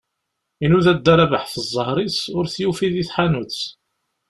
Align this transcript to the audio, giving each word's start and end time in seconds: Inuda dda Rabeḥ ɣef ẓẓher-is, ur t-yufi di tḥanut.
Inuda 0.63 0.91
dda 0.97 1.13
Rabeḥ 1.17 1.43
ɣef 1.45 1.53
ẓẓher-is, 1.65 2.19
ur 2.37 2.45
t-yufi 2.53 2.87
di 2.93 3.03
tḥanut. 3.09 3.57